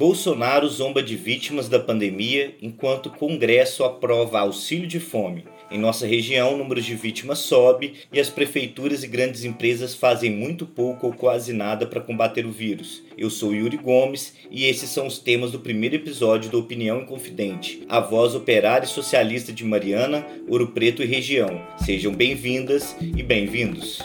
[0.00, 5.44] Bolsonaro zomba de vítimas da pandemia enquanto o Congresso aprova auxílio de fome.
[5.70, 10.30] Em nossa região, o número de vítimas sobe e as prefeituras e grandes empresas fazem
[10.30, 13.02] muito pouco ou quase nada para combater o vírus.
[13.14, 17.84] Eu sou Yuri Gomes e esses são os temas do primeiro episódio do Opinião Inconfidente,
[17.86, 21.60] a voz operária e socialista de Mariana, Ouro Preto e região.
[21.76, 24.00] Sejam bem-vindas e bem-vindos.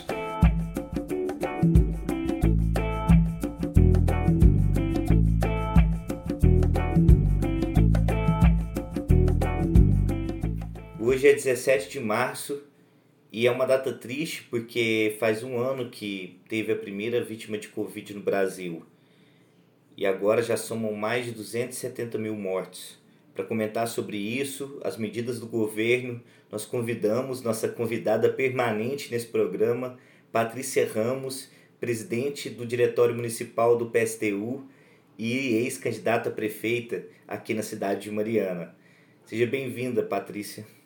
[11.28, 12.61] É 17 de março
[13.32, 17.68] e é uma data triste porque faz um ano que teve a primeira vítima de
[17.68, 18.86] Covid no Brasil
[19.98, 23.00] e agora já somam mais de 270 mil mortos.
[23.34, 29.98] Para comentar sobre isso, as medidas do governo, nós convidamos nossa convidada permanente nesse programa,
[30.32, 34.64] Patrícia Ramos, presidente do Diretório Municipal do PSTU
[35.17, 38.76] e ex-candidata prefeita aqui na cidade de Mariana.
[39.26, 40.84] Seja bem-vinda, Patrícia.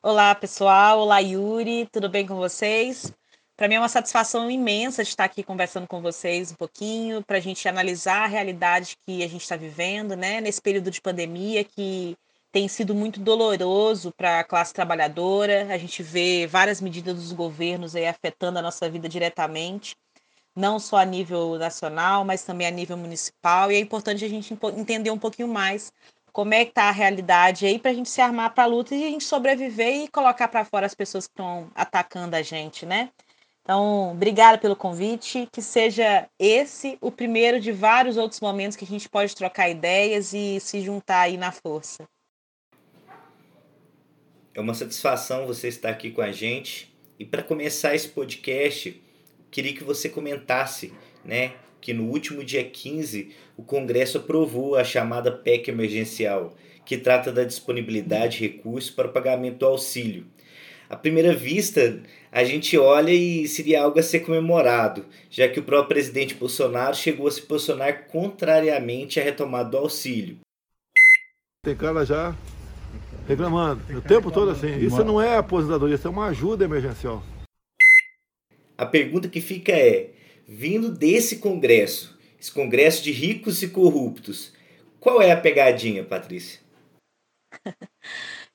[0.00, 1.00] Olá, pessoal.
[1.00, 1.88] Olá, Yuri.
[1.90, 3.12] Tudo bem com vocês?
[3.56, 7.40] Para mim é uma satisfação imensa estar aqui conversando com vocês um pouquinho, para a
[7.40, 10.40] gente analisar a realidade que a gente está vivendo, né?
[10.40, 12.16] Nesse período de pandemia que
[12.52, 15.66] tem sido muito doloroso para a classe trabalhadora.
[15.74, 19.96] A gente vê várias medidas dos governos aí afetando a nossa vida diretamente,
[20.54, 23.72] não só a nível nacional, mas também a nível municipal.
[23.72, 25.92] E é importante a gente entender um pouquinho mais
[26.38, 28.94] como é que tá a realidade aí para a gente se armar para a luta
[28.94, 32.86] e a gente sobreviver e colocar para fora as pessoas que estão atacando a gente,
[32.86, 33.10] né?
[33.60, 38.86] Então, obrigada pelo convite, que seja esse o primeiro de vários outros momentos que a
[38.86, 42.08] gente pode trocar ideias e se juntar aí na força.
[44.54, 46.96] É uma satisfação você estar aqui com a gente.
[47.18, 49.02] E para começar esse podcast,
[49.50, 50.94] queria que você comentasse,
[51.24, 57.30] né, que no último dia 15 o Congresso aprovou a chamada PEC emergencial, que trata
[57.30, 60.26] da disponibilidade de recursos para o pagamento do auxílio.
[60.88, 62.00] À primeira vista,
[62.32, 66.96] a gente olha e seria algo a ser comemorado, já que o próprio presidente Bolsonaro
[66.96, 70.38] chegou a se posicionar contrariamente à retomada do auxílio.
[71.62, 72.34] Tem cara já
[73.26, 74.78] reclamando o tempo todo assim.
[74.78, 77.22] Isso não é aposentadoria, isso é uma ajuda emergencial.
[78.78, 80.10] A pergunta que fica é:
[80.48, 84.54] vindo desse Congresso, esse Congresso de ricos e corruptos,
[84.98, 86.60] qual é a pegadinha, Patrícia?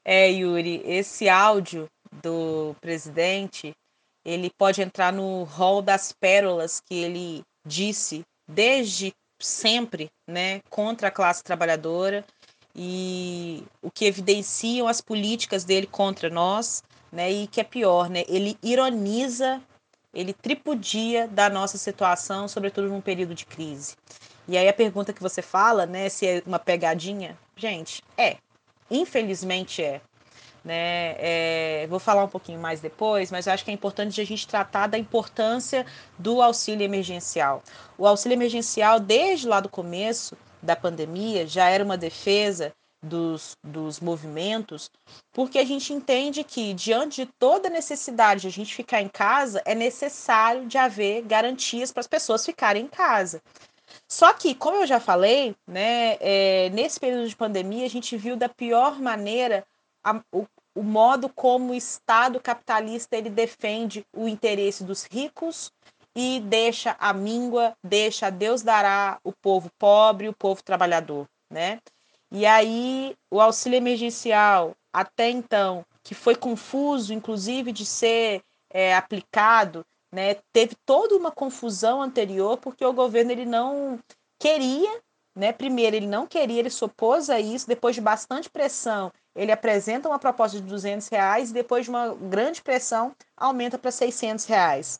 [0.05, 1.87] É, Yuri, esse áudio
[2.21, 3.71] do presidente,
[4.25, 11.11] ele pode entrar no rol das pérolas que ele disse desde sempre, né, contra a
[11.11, 12.25] classe trabalhadora
[12.75, 18.25] e o que evidenciam as políticas dele contra nós, né, e que é pior, né,
[18.27, 19.63] ele ironiza
[20.13, 23.95] ele tripudia da nossa situação, sobretudo num período de crise.
[24.47, 28.37] E aí a pergunta que você fala, né, se é uma pegadinha, gente, é.
[28.91, 30.01] Infelizmente é.
[30.63, 31.15] Né?
[31.17, 34.87] É, vou falar um pouquinho mais depois, mas acho que é importante a gente tratar
[34.87, 35.85] da importância
[36.17, 37.61] do auxílio emergencial.
[37.97, 43.99] O auxílio emergencial, desde lá do começo da pandemia, já era uma defesa dos, dos
[43.99, 44.89] movimentos,
[45.33, 49.61] porque a gente entende que, diante de toda necessidade de a gente ficar em casa,
[49.65, 53.41] é necessário de haver garantias para as pessoas ficarem em casa.
[54.09, 58.35] Só que, como eu já falei, né, é, nesse período de pandemia, a gente viu
[58.35, 59.65] da pior maneira
[60.03, 65.71] a, o, o modo como o Estado capitalista ele defende o interesse dos ricos
[66.15, 71.79] e deixa a míngua, deixa Deus dará o povo pobre, o povo trabalhador, né?
[72.35, 79.85] E aí, o auxílio emergencial, até então, que foi confuso, inclusive, de ser é, aplicado,
[80.11, 83.99] né, teve toda uma confusão anterior, porque o governo ele não
[84.39, 84.99] queria,
[85.35, 89.51] né, primeiro, ele não queria, ele se opôs a isso, depois de bastante pressão, ele
[89.51, 94.45] apresenta uma proposta de 200 reais, e depois de uma grande pressão, aumenta para 600
[94.45, 94.99] reais.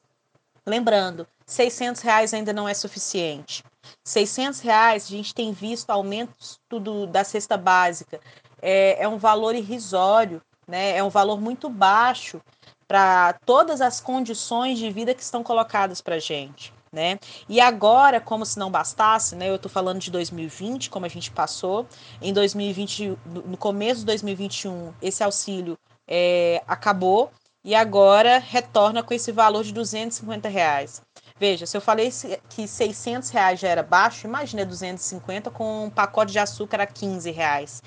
[0.68, 3.64] Lembrando, 600 reais ainda não é suficiente.
[4.04, 8.20] 600 reais, a gente tem visto aumentos tudo da cesta básica.
[8.62, 10.98] É, é um valor irrisório, né?
[10.98, 12.42] é um valor muito baixo
[12.88, 16.74] para todas as condições de vida que estão colocadas para a gente.
[16.92, 17.18] Né?
[17.50, 19.50] E agora, como se não bastasse, né?
[19.50, 21.88] Eu estou falando de 2020, como a gente passou.
[22.22, 25.76] Em 2020, no começo de 2021, esse auxílio
[26.08, 27.32] é, acabou
[27.64, 31.02] e agora retorna com esse valor de 250 reais.
[31.40, 32.12] Veja, se eu falei
[32.50, 37.32] que 600 reais já era baixo, imagina 250 com um pacote de açúcar a 15
[37.32, 37.82] reais.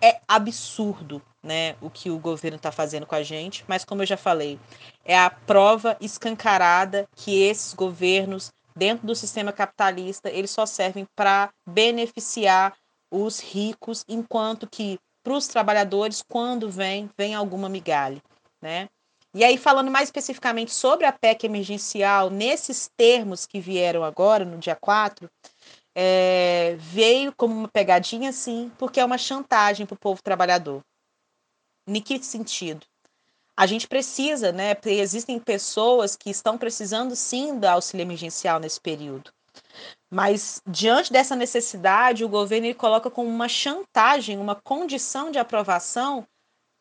[0.00, 4.06] É absurdo, né, o que o governo está fazendo com a gente, mas como eu
[4.06, 4.58] já falei,
[5.04, 11.50] é a prova escancarada que esses governos dentro do sistema capitalista, eles só servem para
[11.66, 12.74] beneficiar
[13.10, 18.20] os ricos, enquanto que para os trabalhadores, quando vem, vem alguma migalha,
[18.60, 18.88] né?
[19.34, 24.58] E aí, falando mais especificamente sobre a PEC emergencial, nesses termos que vieram agora, no
[24.58, 25.30] dia 4,
[25.94, 30.82] é, veio como uma pegadinha, sim, porque é uma chantagem para o povo trabalhador.
[31.88, 32.86] Em que sentido?
[33.56, 34.76] A gente precisa, né?
[34.84, 39.30] Existem pessoas que estão precisando sim do auxílio emergencial nesse período.
[40.10, 46.26] Mas diante dessa necessidade, o governo ele coloca como uma chantagem, uma condição de aprovação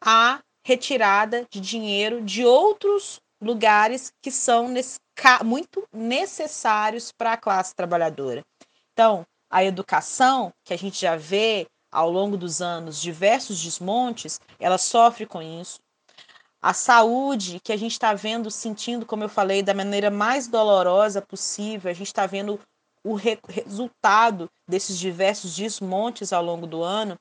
[0.04, 4.74] a retirada de dinheiro de outros lugares que são
[5.44, 8.44] muito necessários para a classe trabalhadora.
[8.94, 14.78] Então, a educação, que a gente já vê ao longo dos anos diversos desmontes, ela
[14.78, 15.80] sofre com isso.
[16.62, 21.22] A saúde, que a gente está vendo, sentindo, como eu falei, da maneira mais dolorosa
[21.22, 22.60] possível, a gente está vendo
[23.04, 27.18] o re resultado desses diversos desmontes ao longo do ano,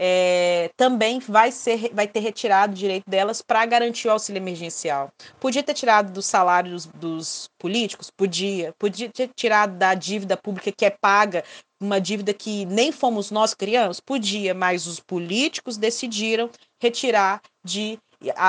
[0.00, 5.10] é, também vai, ser, vai ter retirado o direito delas para garantir o auxílio emergencial.
[5.40, 8.08] Podia ter tirado do salário dos, dos, políticos?
[8.08, 8.72] Podia.
[8.78, 11.42] Podia ter tirado da dívida pública que é paga,
[11.82, 13.98] uma dívida que nem fomos nós criamos?
[13.98, 16.48] Podia, mas os políticos decidiram
[16.80, 17.98] retirar de,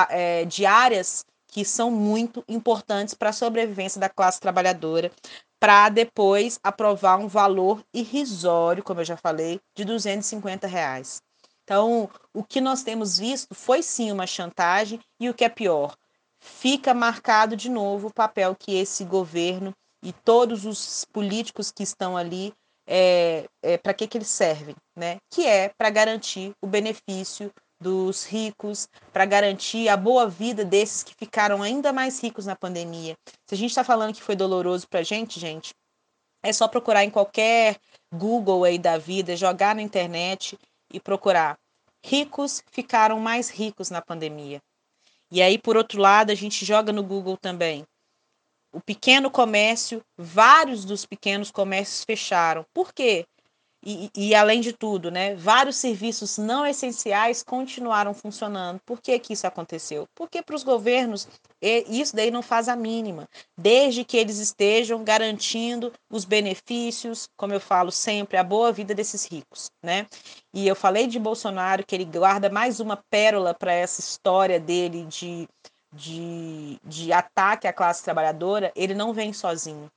[0.08, 5.10] é, de áreas que são muito importantes para a sobrevivência da classe trabalhadora,
[5.58, 11.20] para depois aprovar um valor irrisório, como eu já falei, de 250 reais.
[11.70, 15.96] Então, o que nós temos visto foi sim uma chantagem, e o que é pior,
[16.40, 19.72] fica marcado de novo o papel que esse governo
[20.02, 22.52] e todos os políticos que estão ali,
[22.88, 25.18] é, é para que, que eles servem, né?
[25.30, 31.14] Que é para garantir o benefício dos ricos, para garantir a boa vida desses que
[31.14, 33.14] ficaram ainda mais ricos na pandemia.
[33.46, 35.72] Se a gente está falando que foi doloroso para a gente, gente,
[36.42, 37.76] é só procurar em qualquer
[38.12, 40.58] Google aí da vida, jogar na internet
[40.92, 41.58] e procurar.
[42.04, 44.60] Ricos ficaram mais ricos na pandemia.
[45.30, 47.86] E aí, por outro lado, a gente joga no Google também.
[48.72, 52.64] O pequeno comércio, vários dos pequenos comércios fecharam.
[52.72, 53.26] Por quê?
[53.82, 58.78] E, e, além de tudo, né, vários serviços não essenciais continuaram funcionando.
[58.84, 60.06] Por que, que isso aconteceu?
[60.14, 61.26] Porque para os governos
[61.62, 67.60] isso daí não faz a mínima, desde que eles estejam garantindo os benefícios, como eu
[67.60, 69.70] falo sempre, a boa vida desses ricos.
[69.82, 70.06] Né?
[70.54, 75.04] E eu falei de Bolsonaro que ele guarda mais uma pérola para essa história dele
[75.04, 75.48] de,
[75.92, 79.90] de, de ataque à classe trabalhadora, ele não vem sozinho.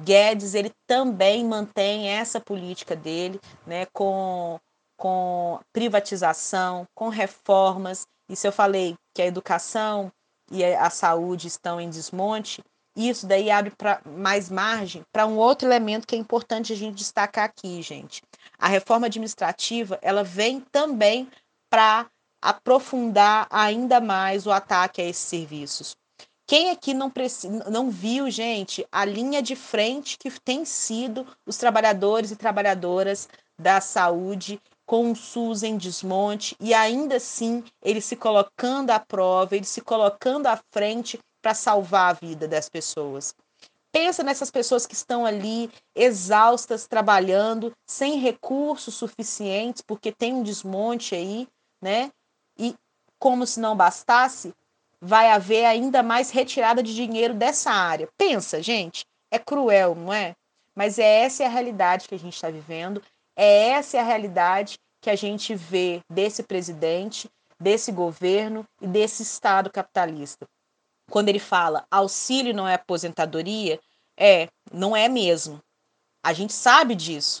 [0.00, 4.58] Guedes ele também mantém essa política dele, né, com,
[4.96, 8.06] com privatização, com reformas.
[8.28, 10.12] E se eu falei que a educação
[10.50, 12.62] e a saúde estão em desmonte,
[12.96, 16.96] isso daí abre pra, mais margem para um outro elemento que é importante a gente
[16.96, 18.22] destacar aqui, gente.
[18.58, 21.28] A reforma administrativa ela vem também
[21.70, 22.06] para
[22.42, 25.94] aprofundar ainda mais o ataque a esses serviços.
[26.46, 27.12] Quem aqui não,
[27.68, 33.28] não viu, gente, a linha de frente que tem sido os trabalhadores e trabalhadoras
[33.58, 39.56] da saúde com o SUS em desmonte e ainda assim ele se colocando à prova,
[39.56, 43.34] ele se colocando à frente para salvar a vida das pessoas.
[43.90, 51.14] Pensa nessas pessoas que estão ali exaustas, trabalhando, sem recursos suficientes, porque tem um desmonte
[51.14, 51.48] aí,
[51.82, 52.12] né?
[52.58, 52.74] E
[53.18, 54.52] como se não bastasse,
[55.06, 58.08] vai haver ainda mais retirada de dinheiro dessa área.
[58.18, 60.34] Pensa, gente, é cruel, não é?
[60.74, 63.00] Mas é essa é a realidade que a gente está vivendo,
[63.36, 69.22] é essa é a realidade que a gente vê desse presidente, desse governo e desse
[69.22, 70.44] Estado capitalista.
[71.08, 73.78] Quando ele fala auxílio não é aposentadoria,
[74.18, 75.62] é, não é mesmo.
[76.22, 77.40] A gente sabe disso.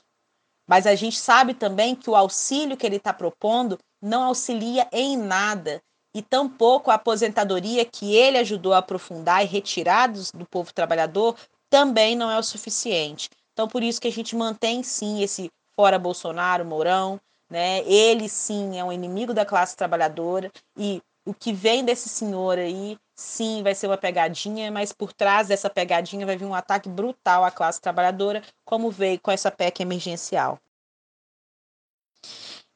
[0.68, 5.16] Mas a gente sabe também que o auxílio que ele está propondo não auxilia em
[5.16, 5.82] nada
[6.16, 11.36] e tampouco a aposentadoria que ele ajudou a aprofundar e retirar do, povo trabalhador
[11.68, 13.28] também não é o suficiente.
[13.52, 17.20] Então, por isso que a gente mantém sim esse fora Bolsonaro, Mourão,
[17.50, 17.80] né?
[17.84, 22.96] Ele sim é um inimigo da classe trabalhadora e o que vem desse senhor aí,
[23.14, 27.44] sim, vai ser uma pegadinha, mas por trás dessa pegadinha vai vir um ataque brutal
[27.44, 30.58] à classe trabalhadora, como veio com essa PEC emergencial.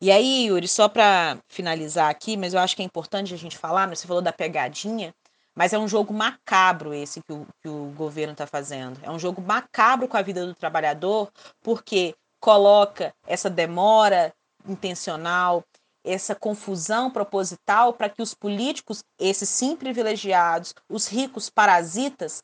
[0.02, 3.59] E aí, Yuri, só para finalizar aqui, mas eu acho que é importante a gente
[3.59, 3.95] falar, né?
[3.95, 5.14] você falou da pegadinha,
[5.54, 8.99] mas é um jogo macabro esse que o, que o governo está fazendo.
[9.02, 11.30] É um jogo macabro com a vida do trabalhador,
[11.62, 14.33] porque coloca essa demora
[14.66, 15.62] intencional,
[16.02, 22.42] essa confusão proposital para que os políticos, esses sim privilegiados, os ricos parasitas,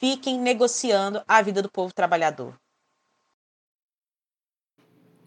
[0.00, 2.59] fiquem negociando a vida do povo trabalhador.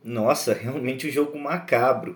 [0.03, 2.15] Nossa, realmente um jogo macabro.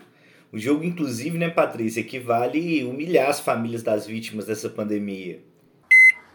[0.51, 5.41] O jogo, inclusive, né, Patrícia, equivale humilhar as famílias das vítimas dessa pandemia.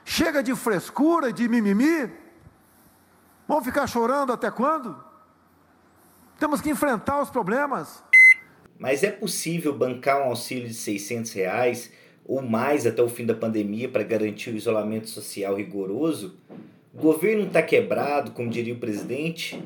[0.04, 2.11] Chega de frescura, de mimimi.
[3.49, 4.97] Vamos ficar chorando até quando?
[6.38, 8.02] Temos que enfrentar os problemas.
[8.78, 11.92] Mas é possível bancar um auxílio de 600 reais
[12.25, 16.37] ou mais até o fim da pandemia para garantir o isolamento social rigoroso?
[16.92, 19.62] O governo está quebrado, como diria o presidente?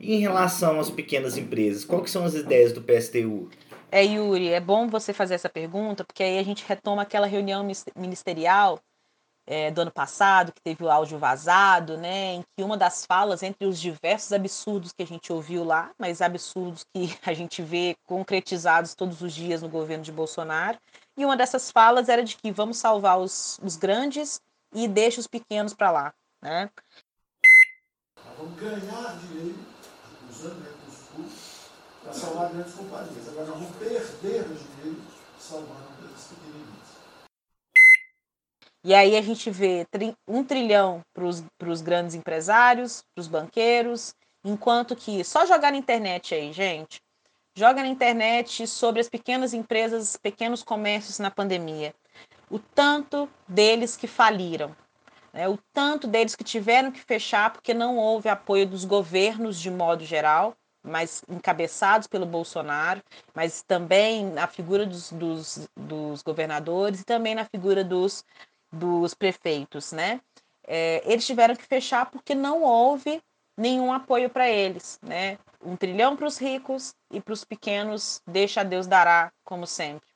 [0.00, 3.48] E em relação às pequenas empresas, quais são as ideias do PSTU?
[3.90, 7.66] É, Yuri, é bom você fazer essa pergunta, porque aí a gente retoma aquela reunião
[7.94, 8.80] ministerial
[9.46, 13.42] é, do ano passado, que teve o áudio vazado, né, em que uma das falas,
[13.42, 17.96] entre os diversos absurdos que a gente ouviu lá, mas absurdos que a gente vê
[18.04, 20.78] concretizados todos os dias no governo de Bolsonaro,
[21.16, 24.40] e uma dessas falas era de que vamos salvar os, os grandes
[24.74, 26.14] e deixa os pequenos para lá.
[26.42, 26.68] Né?
[28.38, 29.58] Vamos ganhar dinheiro
[30.28, 31.70] usando recursos públicos
[32.02, 33.28] para salvar grandes companhias.
[33.28, 35.02] Agora nós vamos perder dinheiro
[35.38, 36.86] salvando empresas pequenininhas.
[38.84, 39.86] E aí a gente vê
[40.28, 41.24] um trilhão para
[41.68, 44.14] os grandes empresários, para os banqueiros,
[44.44, 47.00] enquanto que só jogar na internet aí, gente,
[47.56, 51.94] joga na internet sobre as pequenas empresas, pequenos comércios na pandemia.
[52.50, 54.76] O tanto deles que faliram,
[55.36, 55.48] né?
[55.48, 60.04] o tanto deles que tiveram que fechar porque não houve apoio dos governos de modo
[60.04, 63.02] geral, mas encabeçados pelo Bolsonaro,
[63.34, 68.24] mas também na figura dos, dos, dos governadores e também na figura dos
[68.72, 70.20] dos prefeitos, né?
[70.66, 73.22] É, eles tiveram que fechar porque não houve
[73.56, 75.38] nenhum apoio para eles, né?
[75.62, 80.08] Um trilhão para os ricos e para os pequenos, deixa Deus dará, como sempre.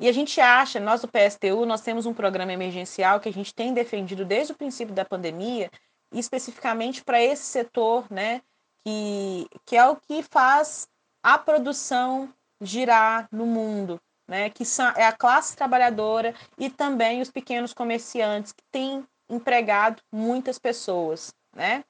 [0.00, 3.54] E a gente acha, nós do PSTU, nós temos um programa emergencial que a gente
[3.54, 5.70] tem defendido desde o princípio da pandemia,
[6.12, 8.40] especificamente para esse setor, né?
[8.84, 10.86] Que, que é o que faz
[11.22, 17.30] a produção girar no mundo, né, que são, é a classe trabalhadora e também os
[17.30, 21.34] pequenos comerciantes que têm empregado muitas pessoas.
[21.54, 21.84] Né?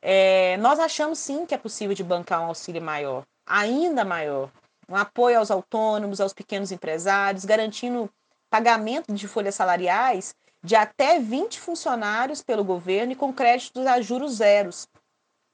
[0.00, 4.50] É, nós achamos sim que é possível de bancar um auxílio maior, ainda maior,
[4.88, 8.10] um apoio aos autônomos, aos pequenos empresários, garantindo
[8.48, 14.34] pagamento de folhas salariais de até 20 funcionários pelo governo e com créditos a juros
[14.34, 14.88] zeros.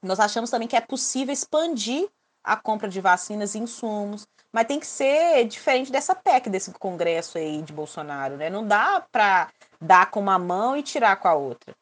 [0.01, 2.09] Nós achamos também que é possível expandir
[2.43, 7.37] a compra de vacinas e insumos, mas tem que ser diferente dessa PEC, desse congresso
[7.37, 8.49] aí de Bolsonaro, né?
[8.49, 9.49] Não dá para
[9.79, 11.73] dar com uma mão e tirar com a outra.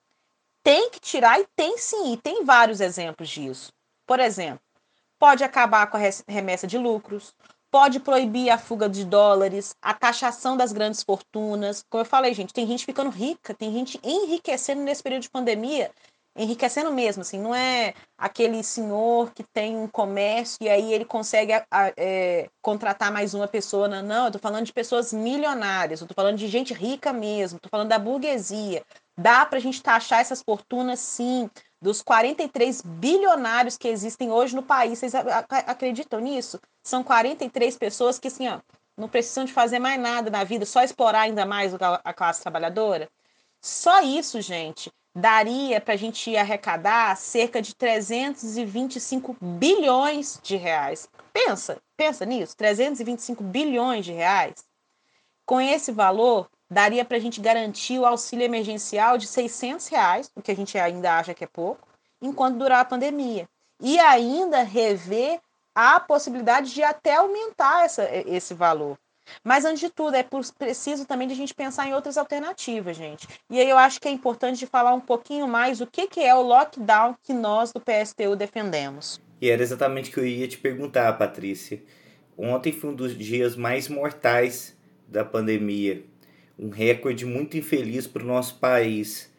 [0.63, 3.73] Tem que tirar e tem sim, e tem vários exemplos disso.
[4.05, 4.61] Por exemplo,
[5.21, 7.35] pode acabar com a remessa de lucros,
[7.69, 11.85] pode proibir a fuga de dólares, a taxação das grandes fortunas.
[11.87, 15.91] Como eu falei, gente, tem gente ficando rica, tem gente enriquecendo nesse período de pandemia
[16.35, 21.51] enriquecendo mesmo, assim, não é aquele senhor que tem um comércio e aí ele consegue
[21.51, 25.99] a, a, é, contratar mais uma pessoa, não, não, eu tô falando de pessoas milionárias,
[25.99, 28.81] eu tô falando de gente rica mesmo, tô falando da burguesia,
[29.17, 31.49] dá pra gente taxar essas fortunas sim,
[31.81, 36.59] dos 43 bilionários que existem hoje no país, vocês acreditam nisso?
[36.83, 38.59] São 43 pessoas que, assim, ó,
[38.95, 43.09] não precisam de fazer mais nada na vida, só explorar ainda mais a classe trabalhadora.
[43.59, 51.09] Só isso, gente, daria para a gente arrecadar cerca de 325 bilhões de reais.
[51.33, 54.65] Pensa, pensa nisso, 325 bilhões de reais.
[55.45, 60.41] Com esse valor, daria para a gente garantir o auxílio emergencial de 600 reais, o
[60.41, 61.85] que a gente ainda acha que é pouco,
[62.21, 63.49] enquanto durar a pandemia.
[63.77, 65.41] E ainda rever
[65.75, 68.97] a possibilidade de até aumentar essa, esse valor.
[69.43, 73.27] Mas, antes de tudo, é preciso também de a gente pensar em outras alternativas, gente.
[73.49, 76.21] E aí eu acho que é importante de falar um pouquinho mais o que, que
[76.21, 79.21] é o lockdown que nós do PSTU defendemos.
[79.41, 81.81] E era exatamente o que eu ia te perguntar, Patrícia.
[82.37, 84.75] Ontem foi um dos dias mais mortais
[85.07, 86.03] da pandemia.
[86.61, 89.31] Um recorde muito infeliz para o nosso país.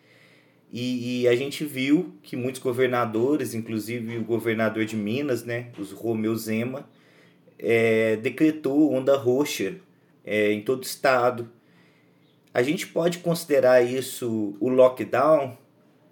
[0.73, 5.93] E, e, a gente viu que muitos governadores, inclusive o governador de Minas, né, os
[5.93, 6.88] Romeu Zema,
[7.59, 9.76] é, decretou onda roxa
[10.25, 11.50] é, em todo o estado.
[12.52, 15.57] A gente pode considerar isso o lockdown?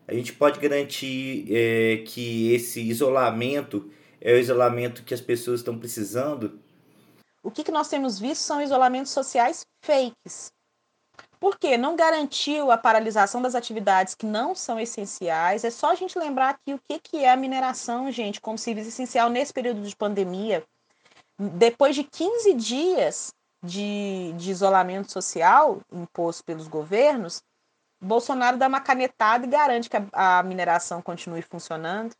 [0.07, 3.90] A gente pode garantir é, que esse isolamento
[4.21, 6.59] é o isolamento que as pessoas estão precisando?
[7.43, 10.52] O que, que nós temos visto são isolamentos sociais fakes.
[11.41, 11.79] Por quê?
[11.79, 15.65] Não garantiu a paralisação das atividades que não são essenciais.
[15.65, 18.91] É só a gente lembrar aqui o que, que é a mineração, gente, como serviço
[18.91, 20.63] essencial nesse período de pandemia.
[21.39, 27.43] Depois de 15 dias de, de isolamento social imposto pelos governos,
[27.99, 32.15] Bolsonaro dá uma canetada e garante que a, a mineração continue funcionando.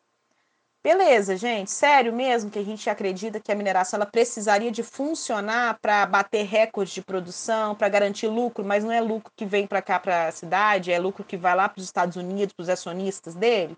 [0.83, 5.79] Beleza, gente, sério mesmo que a gente acredita que a mineração ela precisaria de funcionar
[5.79, 9.83] para bater recordes de produção, para garantir lucro, mas não é lucro que vem para
[9.83, 12.69] cá para a cidade, é lucro que vai lá para os Estados Unidos, para os
[12.71, 13.77] acionistas dele.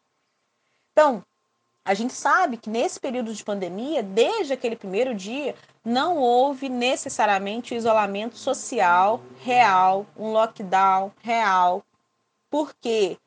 [0.92, 1.24] Então,
[1.84, 7.74] a gente sabe que nesse período de pandemia, desde aquele primeiro dia, não houve necessariamente
[7.74, 11.84] isolamento social real, um lockdown real,
[12.48, 13.18] porque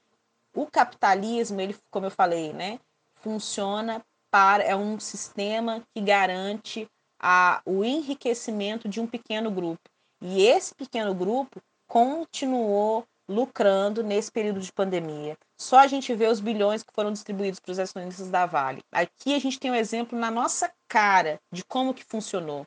[0.53, 2.79] o capitalismo, ele, como eu falei, né,
[3.25, 6.87] funciona para é um sistema que garante
[7.19, 9.81] a, o enriquecimento de um pequeno grupo.
[10.21, 15.35] E esse pequeno grupo continuou lucrando nesse período de pandemia.
[15.59, 18.83] Só a gente vê os bilhões que foram distribuídos para os acionistas da Vale.
[18.91, 22.63] Aqui a gente tem um exemplo na nossa cara de como que funcionou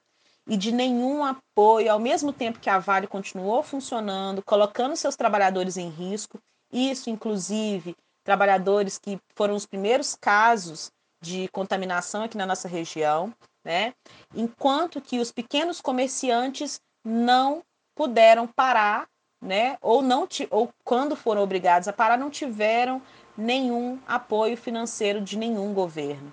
[0.49, 5.77] e de nenhum apoio, ao mesmo tempo que a Vale continuou funcionando, colocando seus trabalhadores
[5.77, 6.41] em risco.
[6.73, 7.95] Isso, inclusive,
[8.29, 13.33] trabalhadores que foram os primeiros casos de contaminação aqui na nossa região,
[13.65, 13.95] né?
[14.35, 17.63] Enquanto que os pequenos comerciantes não
[17.97, 19.09] puderam parar,
[19.41, 19.79] né?
[19.81, 23.01] Ou não ou quando foram obrigados a parar não tiveram
[23.35, 26.31] nenhum apoio financeiro de nenhum governo.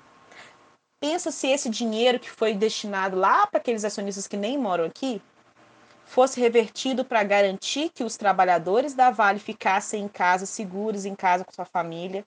[1.00, 5.22] Pensa se esse dinheiro que foi destinado lá para aqueles acionistas que nem moram aqui
[6.06, 11.44] fosse revertido para garantir que os trabalhadores da Vale ficassem em casa, seguros em casa
[11.44, 12.26] com sua família,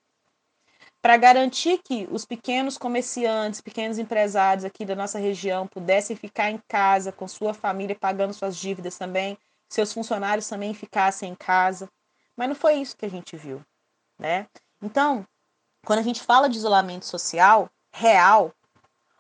[1.01, 6.61] para garantir que os pequenos comerciantes, pequenos empresários aqui da nossa região pudessem ficar em
[6.69, 11.89] casa com sua família, pagando suas dívidas também, seus funcionários também ficassem em casa.
[12.37, 13.63] Mas não foi isso que a gente viu,
[14.19, 14.47] né?
[14.83, 15.25] Então,
[15.87, 18.53] quando a gente fala de isolamento social real,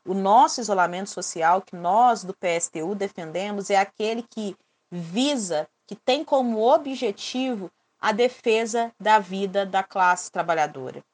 [0.09, 4.57] o nosso isolamento social, que nós do PSTU defendemos, é aquele que
[4.91, 11.05] visa, que tem como objetivo a defesa da vida da classe trabalhadora.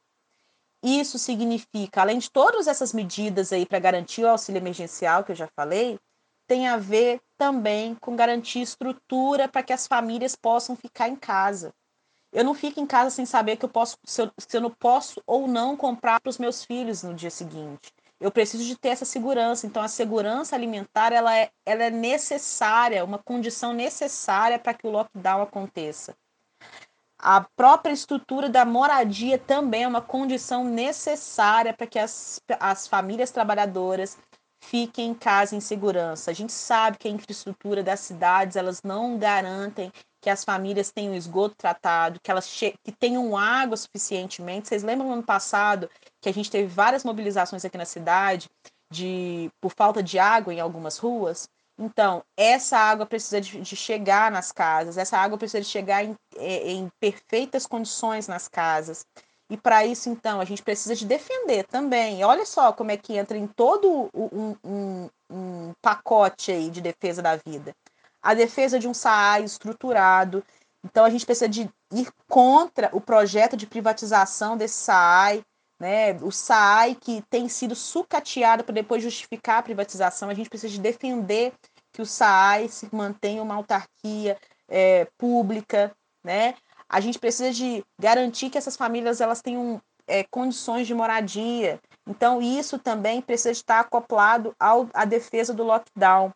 [0.81, 5.37] Isso significa, além de todas essas medidas aí para garantir o auxílio emergencial que eu
[5.37, 5.99] já falei,
[6.47, 11.75] tem a ver também com garantir estrutura para que as famílias possam ficar em casa.
[12.31, 14.71] Eu não fico em casa sem saber que eu posso, se eu, se eu não
[14.71, 17.93] posso ou não comprar para os meus filhos no dia seguinte
[18.25, 19.67] eu preciso de ter essa segurança.
[19.67, 24.91] Então, a segurança alimentar ela é, ela é necessária, uma condição necessária para que o
[24.91, 26.17] lockdown aconteça.
[27.19, 33.31] A própria estrutura da moradia também é uma condição necessária para que as, as famílias
[33.31, 34.17] trabalhadoras
[34.63, 36.31] fiquem em casa em segurança.
[36.31, 39.93] A gente sabe que a infraestrutura das cidades elas não garantem
[40.25, 44.69] que as famílias tenham esgoto tratado, que elas que tenham água suficientemente.
[44.69, 48.49] Vocês lembram no ano passado que a gente teve várias mobilizações aqui na cidade
[48.91, 51.47] de por falta de água em algumas ruas?
[51.79, 56.17] Então, essa água precisa de, de chegar nas casas, essa água precisa de chegar em,
[56.39, 59.05] é, em perfeitas condições nas casas.
[59.51, 62.21] E para isso, então, a gente precisa de defender também.
[62.21, 66.81] E olha só como é que entra em todo um, um, um pacote aí de
[66.81, 67.77] defesa da vida
[68.25, 70.43] a defesa de um SAAI estruturado.
[70.83, 75.45] Então, a gente precisa de ir contra o projeto de privatização desse SAAI,
[75.79, 76.15] né?
[76.23, 80.31] o SAAI que tem sido sucateado para depois justificar a privatização.
[80.31, 81.53] A gente precisa de defender
[81.93, 85.95] que o SAAI se mantenha uma autarquia é, pública.
[86.25, 86.55] Né?
[86.89, 91.79] A gente precisa de garantir que essas famílias elas tenham é, condições de moradia.
[92.07, 96.33] Então, isso também precisa estar acoplado ao, à defesa do lockdown.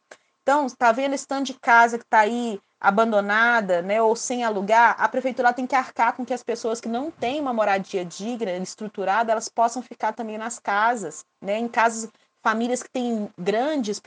[0.49, 4.97] Então, está vendo esse tanto de casa que está aí abandonada, né, ou sem alugar,
[4.99, 8.53] a prefeitura tem que arcar com que as pessoas que não têm uma moradia digna,
[8.53, 12.11] estruturada, elas possam ficar também nas casas, né, em casas,
[12.43, 14.01] famílias que têm grandes,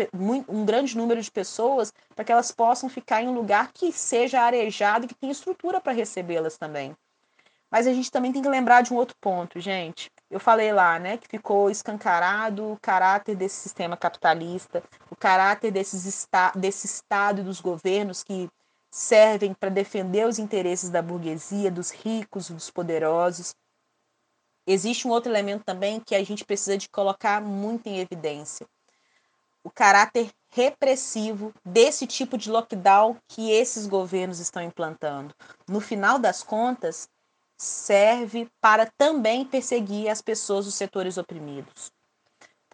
[0.49, 4.41] um grande número de pessoas, para que elas possam ficar em um lugar que seja
[4.41, 6.97] arejado e que tenha estrutura para recebê-las também.
[7.69, 10.12] Mas a gente também tem que lembrar de um outro ponto, gente.
[10.30, 14.82] Eu falei lá, né, que ficou escancarado o caráter desse sistema capitalista,
[15.21, 18.49] caráter desses esta desse Estado e dos governos que
[18.89, 23.53] servem para defender os interesses da burguesia, dos ricos, dos poderosos.
[24.65, 28.67] Existe um outro elemento também que a gente precisa de colocar muito em evidência.
[29.63, 35.34] O caráter repressivo desse tipo de lockdown que esses governos estão implantando.
[35.69, 37.07] No final das contas,
[37.55, 41.91] serve para também perseguir as pessoas dos setores oprimidos.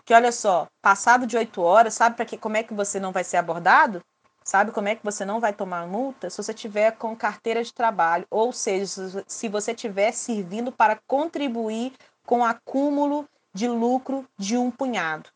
[0.08, 3.12] Porque olha só, passado de oito horas, sabe para que como é que você não
[3.12, 4.02] vai ser abordado?
[4.42, 6.30] Sabe como é que você não vai tomar multa?
[6.30, 11.92] Se você tiver com carteira de trabalho, ou seja, se você estiver servindo para contribuir
[12.26, 15.30] com acúmulo de lucro de um punhado.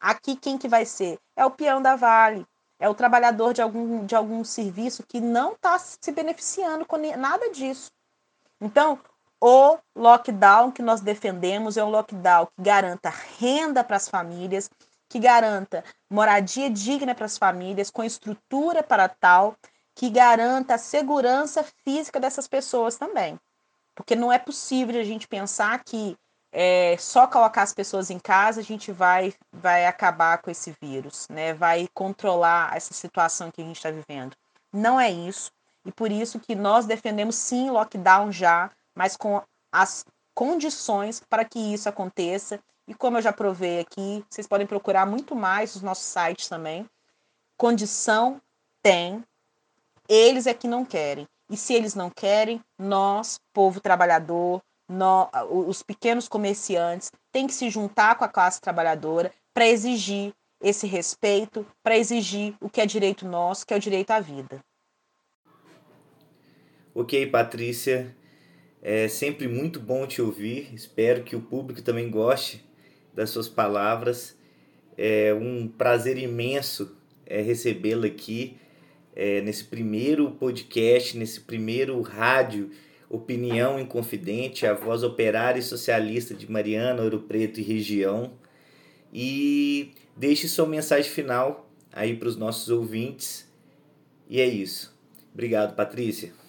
[0.00, 1.20] Aqui quem que vai ser?
[1.36, 2.44] É o peão da Vale,
[2.80, 7.48] é o trabalhador de algum, de algum serviço que não está se beneficiando com nada
[7.52, 7.92] disso
[8.60, 8.98] Então,
[9.40, 14.70] o lockdown que nós defendemos é um lockdown que garanta renda para as famílias,
[15.08, 19.56] que garanta moradia digna para as famílias, com estrutura para tal,
[19.94, 23.38] que garanta a segurança física dessas pessoas também.
[23.94, 26.16] Porque não é possível a gente pensar que
[26.52, 31.26] é, só colocar as pessoas em casa a gente vai, vai acabar com esse vírus,
[31.28, 31.52] né?
[31.52, 34.34] vai controlar essa situação que a gente está vivendo.
[34.72, 35.50] Não é isso.
[35.84, 40.04] E por isso que nós defendemos sim lockdown já, mas com as
[40.34, 42.58] condições para que isso aconteça.
[42.88, 46.88] E como eu já provei aqui, vocês podem procurar muito mais nos nossos sites também.
[47.56, 48.40] Condição
[48.82, 49.24] tem,
[50.08, 51.28] eles é que não querem.
[51.50, 57.68] E se eles não querem, nós, povo trabalhador, nós, os pequenos comerciantes, tem que se
[57.70, 63.26] juntar com a classe trabalhadora para exigir esse respeito, para exigir o que é direito
[63.26, 64.60] nosso, que é o direito à vida.
[66.94, 68.16] Ok, Patrícia.
[68.88, 70.72] É sempre muito bom te ouvir.
[70.72, 72.64] Espero que o público também goste
[73.12, 74.38] das suas palavras.
[74.96, 76.96] É um prazer imenso
[77.26, 78.56] é, recebê-la aqui
[79.12, 82.70] é, nesse primeiro podcast, nesse primeiro rádio
[83.10, 88.34] Opinião Inconfidente, a voz operária e socialista de Mariana, Ouro Preto e região.
[89.12, 93.50] E deixe sua mensagem final aí para os nossos ouvintes.
[94.30, 94.96] E é isso.
[95.34, 96.45] Obrigado, Patrícia.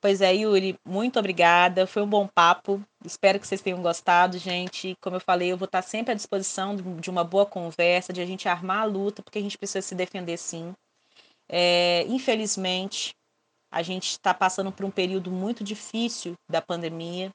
[0.00, 1.86] Pois é, Yuri, muito obrigada.
[1.86, 2.80] Foi um bom papo.
[3.04, 4.94] Espero que vocês tenham gostado, gente.
[5.00, 8.26] Como eu falei, eu vou estar sempre à disposição de uma boa conversa, de a
[8.26, 10.72] gente armar a luta, porque a gente precisa se defender sim.
[11.48, 13.14] É, infelizmente,
[13.70, 17.30] a gente está passando por um período muito difícil da pandemia,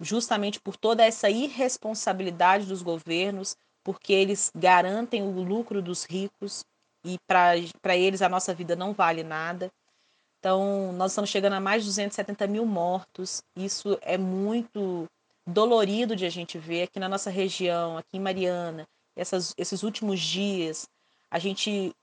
[0.00, 6.64] justamente por toda essa irresponsabilidade dos governos, porque eles garantem o lucro dos ricos
[7.04, 9.70] e para eles a nossa vida não vale nada.
[10.38, 13.42] Então, nós estamos chegando a mais de 270 mil mortos.
[13.56, 15.08] Isso é muito
[15.46, 18.86] dolorido de a gente ver aqui na nossa região, aqui em Mariana.
[19.14, 20.88] Essas, esses últimos dias,
[21.30, 21.94] a gente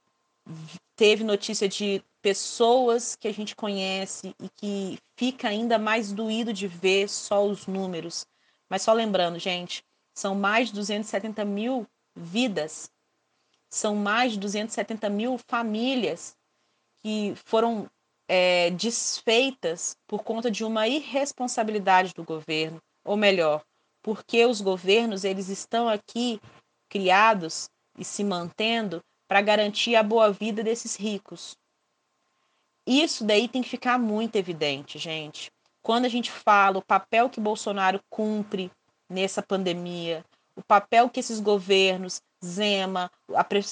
[0.96, 6.66] teve notícia de pessoas que a gente conhece e que fica ainda mais doído de
[6.66, 8.26] ver só os números.
[8.68, 12.90] Mas só lembrando, gente, são mais de 270 mil vidas,
[13.68, 16.36] são mais de 270 mil famílias
[17.02, 17.90] que foram
[18.28, 23.62] é, desfeitas por conta de uma irresponsabilidade do governo, ou melhor,
[24.02, 26.40] porque os governos eles estão aqui
[26.88, 31.56] criados e se mantendo para garantir a boa vida desses ricos.
[32.86, 35.50] Isso daí tem que ficar muito evidente, gente.
[35.82, 38.70] Quando a gente fala o papel que Bolsonaro cumpre
[39.08, 40.24] nessa pandemia,
[40.56, 43.10] o papel que esses governos, Zema,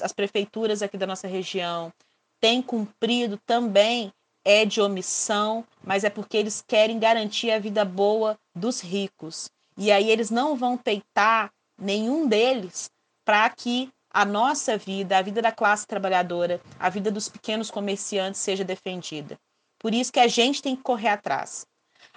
[0.03, 1.93] as prefeituras aqui da nossa região,
[2.41, 4.13] têm cumprido também
[4.45, 9.51] é de omissão, mas é porque eles querem garantir a vida boa dos ricos.
[9.77, 12.91] E aí eles não vão peitar nenhum deles
[13.25, 18.41] para que a nossa vida, a vida da classe trabalhadora, a vida dos pequenos comerciantes
[18.41, 19.39] seja defendida.
[19.79, 21.67] Por isso que a gente tem que correr atrás.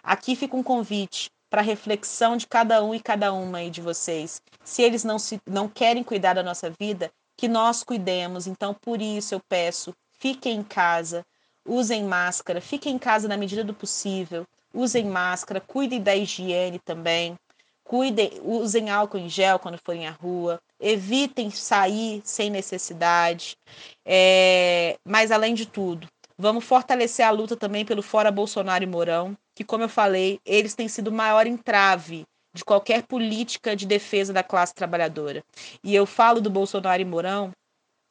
[0.04, 4.42] Aqui fica um convite para reflexão de cada um e cada uma aí de vocês.
[4.64, 8.46] Se eles não, se, não querem cuidar da nossa vida, que nós cuidemos.
[8.48, 11.26] Então, por isso eu peço, fiquem em casa,
[11.66, 17.36] usem máscara, fiquem em casa na medida do possível, usem máscara, cuidem da higiene também,
[17.84, 23.58] cuidem, usem álcool em gel quando forem à rua, evitem sair sem necessidade.
[24.06, 29.38] É, mas além de tudo, vamos fortalecer a luta também pelo Fora Bolsonaro e Mourão,
[29.56, 34.32] que, como eu falei, eles têm sido o maior entrave de qualquer política de defesa
[34.32, 35.44] da classe trabalhadora.
[35.84, 37.52] E eu falo do Bolsonaro e Mourão,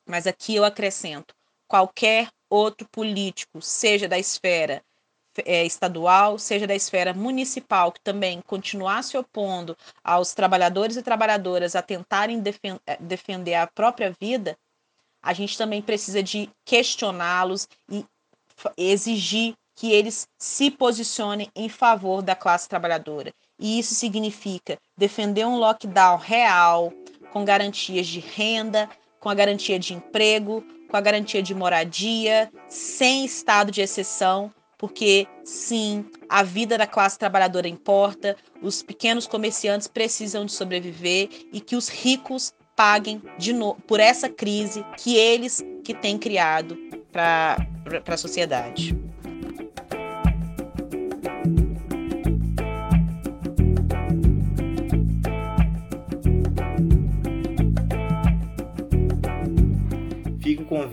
[0.06, 1.34] mas aqui eu acrescento
[1.66, 4.82] qualquer outro político, seja da esfera
[5.44, 11.74] é, estadual, seja da esfera municipal, que também continuar se opondo aos trabalhadores e trabalhadoras
[11.74, 14.56] a tentarem defen é, defender a própria vida,
[15.22, 18.04] a gente também precisa de questioná-los e
[18.76, 23.32] exigir que eles se posicionem em favor da classe trabalhadora.
[23.58, 26.92] E isso significa defender um lockdown real,
[27.32, 28.88] com garantias de renda,
[29.24, 35.26] com a garantia de emprego, com a garantia de moradia, sem estado de exceção, porque
[35.42, 41.74] sim, a vida da classe trabalhadora importa, os pequenos comerciantes precisam de sobreviver e que
[41.74, 43.22] os ricos paguem
[43.86, 46.76] por essa crise que eles que têm criado
[47.10, 47.56] para
[48.06, 48.94] a sociedade.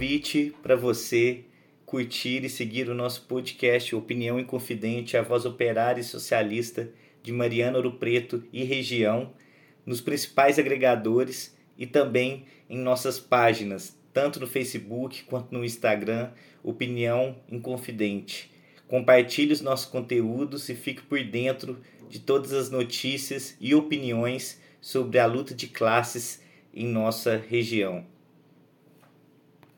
[0.01, 1.41] Convite para você
[1.85, 6.89] curtir e seguir o nosso podcast Opinião Inconfidente, a voz operária e socialista
[7.21, 9.31] de Mariana Ouro Preto e região,
[9.85, 16.31] nos principais agregadores e também em nossas páginas, tanto no Facebook quanto no Instagram,
[16.63, 18.49] Opinião Inconfidente.
[18.87, 25.19] Compartilhe os nossos conteúdos e fique por dentro de todas as notícias e opiniões sobre
[25.19, 26.41] a luta de classes
[26.73, 28.03] em nossa região.